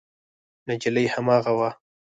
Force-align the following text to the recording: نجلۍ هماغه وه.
نجلۍ 0.67 1.05
هماغه 1.13 1.51
وه. 1.59 1.69